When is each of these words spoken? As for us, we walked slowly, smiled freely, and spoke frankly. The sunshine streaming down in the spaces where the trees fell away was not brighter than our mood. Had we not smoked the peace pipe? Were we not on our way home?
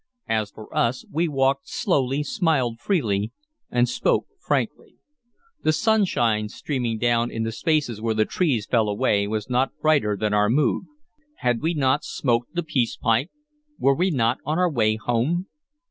As 0.27 0.49
for 0.49 0.75
us, 0.75 1.05
we 1.11 1.27
walked 1.27 1.67
slowly, 1.69 2.23
smiled 2.23 2.79
freely, 2.79 3.31
and 3.69 3.87
spoke 3.87 4.25
frankly. 4.39 4.95
The 5.61 5.71
sunshine 5.71 6.49
streaming 6.49 6.97
down 6.97 7.29
in 7.29 7.43
the 7.43 7.51
spaces 7.51 8.01
where 8.01 8.15
the 8.15 8.25
trees 8.25 8.65
fell 8.65 8.89
away 8.89 9.27
was 9.27 9.47
not 9.47 9.77
brighter 9.79 10.17
than 10.17 10.33
our 10.33 10.49
mood. 10.49 10.85
Had 11.35 11.61
we 11.61 11.75
not 11.75 12.03
smoked 12.03 12.55
the 12.55 12.63
peace 12.63 12.97
pipe? 12.97 13.29
Were 13.77 13.93
we 13.95 14.09
not 14.09 14.39
on 14.43 14.57
our 14.57 14.71
way 14.71 14.95
home? 14.95 15.45